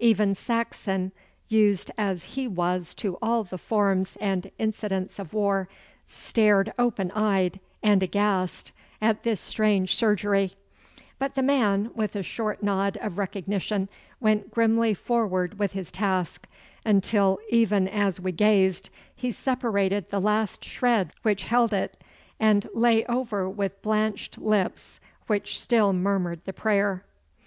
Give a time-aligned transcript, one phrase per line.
[0.00, 1.10] Even Saxon,
[1.48, 5.70] used as he was to all the forms and incidents of war,
[6.04, 10.52] stared open eyed and aghast at this strange surgery;
[11.18, 13.88] but the man, with a short nod of recognition,
[14.20, 16.46] went grimly forward with his task,
[16.84, 21.96] until, even as we gazed, he separated the last shred which held it,
[22.38, 27.02] and lay over with blanched lips which still murmured the prayer.